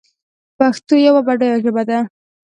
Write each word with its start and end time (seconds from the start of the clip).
پښتو 0.57 0.93
یوه 1.07 1.21
بډایه 1.27 1.57
ژبه 1.63 1.83
ده 1.89 1.99